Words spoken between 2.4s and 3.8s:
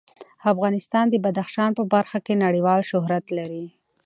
نړیوال شهرت لري.